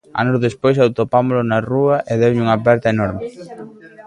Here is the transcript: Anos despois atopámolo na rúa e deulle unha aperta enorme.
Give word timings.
Anos 0.21 0.41
despois 0.47 0.77
atopámolo 0.79 1.41
na 1.49 1.59
rúa 1.71 1.97
e 2.11 2.13
deulle 2.19 2.43
unha 2.43 2.55
aperta 2.59 2.87
enorme. 2.95 3.21